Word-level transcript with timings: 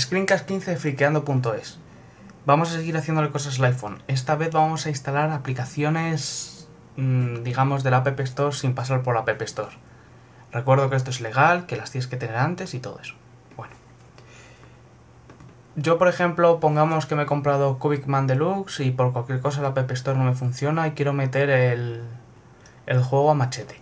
Screencast15 0.00 0.64
de 0.64 0.76
friqueando.es. 0.76 1.78
Vamos 2.46 2.70
a 2.70 2.76
seguir 2.76 2.96
haciéndole 2.96 3.28
cosas 3.28 3.58
al 3.58 3.66
iPhone. 3.66 4.02
Esta 4.08 4.34
vez 4.34 4.50
vamos 4.50 4.86
a 4.86 4.88
instalar 4.88 5.30
aplicaciones, 5.30 6.68
mmm, 6.96 7.42
digamos, 7.42 7.82
de 7.82 7.90
la 7.90 7.98
App 7.98 8.20
Store 8.20 8.56
sin 8.56 8.74
pasar 8.74 9.02
por 9.02 9.14
la 9.14 9.20
App 9.20 9.42
Store. 9.42 9.76
Recuerdo 10.52 10.88
que 10.88 10.96
esto 10.96 11.10
es 11.10 11.20
legal, 11.20 11.66
que 11.66 11.76
las 11.76 11.90
tienes 11.90 12.06
que 12.06 12.16
tener 12.16 12.36
antes 12.36 12.72
y 12.72 12.80
todo 12.80 12.98
eso. 12.98 13.14
Bueno. 13.58 13.74
Yo, 15.76 15.98
por 15.98 16.08
ejemplo, 16.08 16.60
pongamos 16.60 17.04
que 17.04 17.14
me 17.14 17.24
he 17.24 17.26
comprado 17.26 17.78
Cubic 17.78 18.06
Man 18.06 18.26
Deluxe 18.26 18.80
y 18.80 18.92
por 18.92 19.12
cualquier 19.12 19.40
cosa 19.40 19.60
la 19.60 19.68
App 19.68 19.90
Store 19.90 20.18
no 20.18 20.24
me 20.24 20.32
funciona 20.32 20.88
y 20.88 20.92
quiero 20.92 21.12
meter 21.12 21.50
el, 21.50 22.02
el 22.86 23.02
juego 23.02 23.30
a 23.30 23.34
machete. 23.34 23.78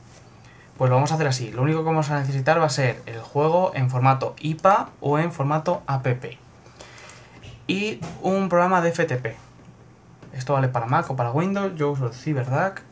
Pues 0.78 0.90
vamos 0.92 1.10
a 1.10 1.16
hacer 1.16 1.26
así. 1.26 1.50
Lo 1.50 1.62
único 1.62 1.80
que 1.80 1.86
vamos 1.86 2.08
a 2.10 2.20
necesitar 2.20 2.60
va 2.60 2.66
a 2.66 2.70
ser 2.70 3.02
el 3.06 3.20
juego 3.20 3.72
en 3.74 3.90
formato 3.90 4.36
IPA 4.38 4.90
o 5.00 5.18
en 5.18 5.32
formato 5.32 5.82
app. 5.86 6.06
Y 7.66 7.98
un 8.22 8.48
programa 8.48 8.80
de 8.80 8.92
FTP. 8.92 9.34
Esto 10.32 10.52
vale 10.52 10.68
para 10.68 10.86
Mac 10.86 11.10
o 11.10 11.16
para 11.16 11.32
Windows. 11.32 11.74
Yo 11.74 11.90
uso 11.90 12.06
el 12.06 12.12
CyberDAC. 12.12 12.84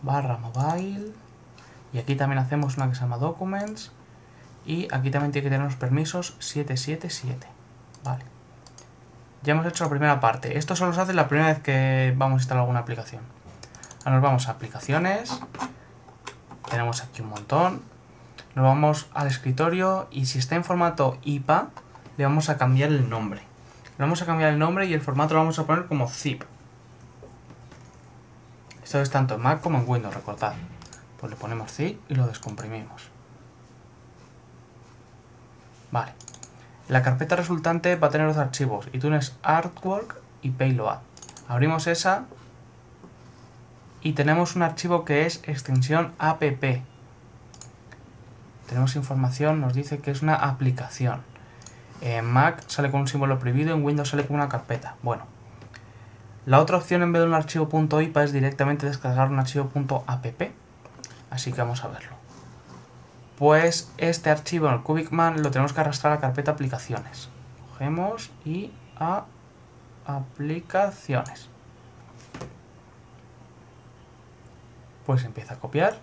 barra 0.02 0.38
mobile. 0.38 1.12
Y 1.94 1.98
aquí 1.98 2.16
también 2.16 2.40
hacemos 2.40 2.78
una 2.78 2.90
que 2.90 2.96
se 2.96 3.02
llama 3.02 3.18
documents. 3.18 3.92
Y 4.66 4.88
aquí 4.94 5.10
también 5.10 5.32
tiene 5.32 5.46
que 5.46 5.50
tener 5.50 5.66
los 5.66 5.76
permisos 5.76 6.36
777 6.40 7.48
vale. 8.04 8.24
Ya 9.42 9.54
hemos 9.54 9.66
hecho 9.66 9.86
la 9.86 9.89
primera 9.89 10.20
parte. 10.20 10.58
Esto 10.58 10.76
solo 10.76 10.94
se 10.94 11.02
hace 11.02 11.14
la 11.14 11.28
primera 11.28 11.48
vez 11.48 11.60
que 11.60 12.14
vamos 12.17 12.39
a 12.39 12.42
instalar 12.42 12.62
alguna 12.62 12.80
aplicación. 12.80 13.22
Ahora 14.00 14.16
nos 14.16 14.22
vamos 14.22 14.48
a 14.48 14.52
aplicaciones. 14.52 15.39
Tenemos 16.70 17.04
aquí 17.04 17.22
un 17.22 17.30
montón. 17.30 17.82
Nos 18.56 18.66
vamos 18.66 19.08
al 19.14 19.28
escritorio 19.28 20.08
y 20.12 20.26
si 20.26 20.39
está 20.39 20.56
en 20.56 20.64
formato 20.64 21.17
IPA 21.23 21.70
le 22.17 22.26
vamos 22.26 22.50
a 22.50 22.58
cambiar 22.58 22.89
el 22.89 23.10
nombre 23.10 23.48
vamos 24.04 24.21
a 24.21 24.26
cambiar 24.26 24.54
el 24.54 24.60
nombre 24.60 24.86
y 24.86 24.93
el 24.93 25.02
formato 25.02 25.33
lo 25.33 25.42
vamos 25.42 25.60
a 25.60 25.65
poner 25.65 25.86
como 25.86 26.08
zip. 26.08 26.43
Esto 28.83 29.02
es 29.02 29.10
tanto 29.10 29.36
en 29.36 29.42
Mac 29.42 29.61
como 29.61 29.77
en 29.77 29.87
Windows, 29.87 30.15
recordad. 30.15 30.54
Pues 31.20 31.30
le 31.30 31.36
ponemos 31.36 31.71
zip 31.71 31.99
y 32.09 32.15
lo 32.15 32.26
descomprimimos. 32.26 33.09
Vale. 35.92 36.14
La 36.88 37.04
carpeta 37.04 37.36
resultante 37.36 37.95
va 37.98 38.08
a 38.08 38.09
tener 38.09 38.26
los 38.26 38.38
archivos 38.38 38.88
iTunes 38.93 39.38
Artwork 39.43 40.20
y 40.42 40.52
Payload. 40.52 40.99
Abrimos 41.48 41.86
esa 41.88 42.26
y 44.02 44.14
tenemos 44.14 44.55
un 44.55 44.64
archivo 44.64 45.04
que 45.05 45.26
es 45.26 45.42
extensión 45.43 46.14
app. 46.17 46.42
Tenemos 48.67 48.95
información, 48.95 49.61
nos 49.61 49.73
dice 49.73 49.99
que 49.99 50.11
es 50.11 50.21
una 50.21 50.36
aplicación. 50.36 51.21
En 52.02 52.26
Mac 52.26 52.64
sale 52.67 52.92
con 52.92 53.02
un 53.02 53.08
símbolo 53.08 53.39
prohibido, 53.39 53.73
en 53.73 53.83
Windows 53.83 54.10
sale 54.10 54.26
con 54.26 54.37
una 54.37 54.49
carpeta. 54.49 54.95
Bueno, 55.02 55.26
la 56.45 56.60
otra 56.60 56.77
opción 56.77 57.02
en 57.02 57.11
vez 57.11 57.21
de 57.21 57.27
un 57.27 57.33
archivo 57.33 57.70
.ipa 58.02 58.23
es 58.23 58.32
directamente 58.32 58.86
descargar 58.86 59.30
un 59.30 59.39
archivo 59.39 59.70
.app. 60.08 60.26
Así 61.30 61.52
que 61.52 61.61
vamos 61.61 61.83
a 61.83 61.89
verlo. 61.89 62.15
Pues 63.38 63.92
este 63.98 64.30
archivo 64.30 64.67
en 64.67 64.73
el 64.73 64.82
CubicMan 64.82 65.43
lo 65.43 65.52
tenemos 65.52 65.73
que 65.73 65.82
arrastrar 65.82 66.14
a 66.14 66.15
la 66.15 66.21
carpeta 66.21 66.52
aplicaciones. 66.52 67.30
Cogemos 67.71 68.32
y 68.43 68.71
a 68.98 69.26
aplicaciones. 70.05 71.49
Pues 75.05 75.23
empieza 75.23 75.54
a 75.55 75.59
copiar 75.59 75.98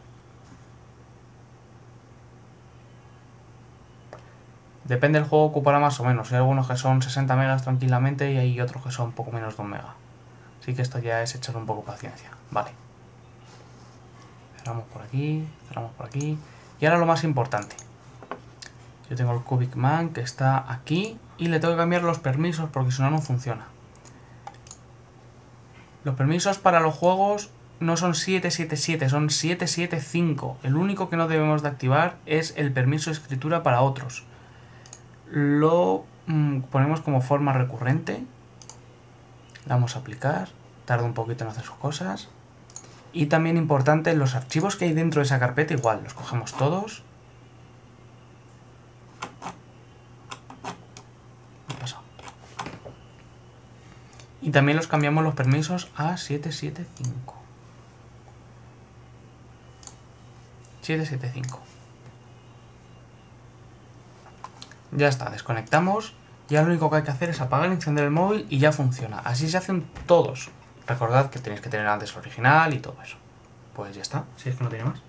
Depende 4.88 5.18
del 5.18 5.28
juego, 5.28 5.46
ocupará 5.46 5.80
más 5.80 5.98
o 5.98 6.04
menos. 6.04 6.30
Hay 6.30 6.38
algunos 6.38 6.68
que 6.68 6.76
son 6.76 7.02
60 7.02 7.34
megas 7.34 7.62
tranquilamente 7.62 8.32
y 8.32 8.36
hay 8.36 8.60
otros 8.60 8.84
que 8.84 8.92
son 8.92 9.12
poco 9.12 9.32
menos 9.32 9.56
de 9.56 9.62
un 9.62 9.70
mega. 9.70 9.94
Así 10.62 10.74
que 10.74 10.82
esto 10.82 11.00
ya 11.00 11.22
es 11.22 11.34
echar 11.34 11.56
un 11.56 11.66
poco 11.66 11.82
paciencia. 11.82 12.30
Vale. 12.52 12.70
Cerramos 14.58 14.84
por 14.84 15.02
aquí, 15.02 15.46
cerramos 15.68 15.92
por 15.92 16.06
aquí. 16.06 16.38
Y 16.80 16.86
ahora 16.86 16.98
lo 16.98 17.06
más 17.06 17.24
importante. 17.24 17.74
Yo 19.10 19.16
tengo 19.16 19.32
el 19.32 19.40
Cubic 19.40 19.74
Man 19.74 20.10
que 20.10 20.20
está 20.20 20.72
aquí 20.72 21.18
y 21.36 21.48
le 21.48 21.58
tengo 21.58 21.74
que 21.74 21.78
cambiar 21.78 22.02
los 22.02 22.20
permisos 22.20 22.70
porque 22.70 22.92
si 22.92 23.02
no, 23.02 23.10
no 23.10 23.20
funciona. 23.20 23.66
Los 26.04 26.14
permisos 26.14 26.58
para 26.58 26.78
los 26.78 26.94
juegos 26.94 27.50
no 27.80 27.96
son 27.96 28.14
777, 28.14 29.08
son 29.08 29.30
775. 29.30 30.58
El 30.62 30.76
único 30.76 31.10
que 31.10 31.16
no 31.16 31.26
debemos 31.26 31.62
de 31.62 31.68
activar 31.68 32.16
es 32.24 32.54
el 32.56 32.72
permiso 32.72 33.10
de 33.10 33.14
escritura 33.14 33.64
para 33.64 33.80
otros 33.80 34.24
lo 35.30 36.04
mm, 36.26 36.60
ponemos 36.62 37.00
como 37.00 37.20
forma 37.20 37.52
recurrente. 37.52 38.24
Le 39.64 39.68
vamos 39.68 39.96
a 39.96 40.00
aplicar, 40.00 40.48
tarda 40.84 41.04
un 41.04 41.14
poquito 41.14 41.44
en 41.44 41.50
hacer 41.50 41.64
sus 41.64 41.76
cosas. 41.76 42.28
Y 43.12 43.26
también 43.26 43.56
importante, 43.56 44.14
los 44.14 44.34
archivos 44.34 44.76
que 44.76 44.84
hay 44.84 44.92
dentro 44.92 45.20
de 45.20 45.26
esa 45.26 45.38
carpeta, 45.38 45.74
igual, 45.74 46.02
los 46.04 46.14
cogemos 46.14 46.52
todos. 46.54 47.02
Y 54.46 54.50
también 54.50 54.76
los 54.76 54.86
cambiamos 54.86 55.24
los 55.24 55.34
permisos 55.34 55.90
a 55.96 56.16
775. 56.16 57.34
775. 60.82 61.60
Ya 64.92 65.08
está, 65.08 65.30
desconectamos. 65.30 66.14
Ya 66.48 66.62
lo 66.62 66.68
único 66.68 66.90
que 66.90 66.96
hay 66.96 67.02
que 67.02 67.10
hacer 67.10 67.30
es 67.30 67.40
apagar 67.40 67.70
encender 67.70 68.04
el 68.04 68.10
móvil 68.10 68.46
y 68.48 68.58
ya 68.58 68.72
funciona. 68.72 69.18
Así 69.18 69.48
se 69.48 69.56
hacen 69.56 69.86
todos. 70.06 70.50
Recordad 70.86 71.30
que 71.30 71.40
tenéis 71.40 71.60
que 71.60 71.68
tener 71.68 71.86
antes 71.86 72.16
original 72.16 72.72
y 72.72 72.78
todo 72.78 72.96
eso. 73.02 73.16
Pues 73.74 73.94
ya 73.96 74.02
está, 74.02 74.24
si 74.36 74.48
es 74.48 74.56
que 74.56 74.64
no 74.64 74.70
tiene 74.70 74.84
más. 74.84 75.00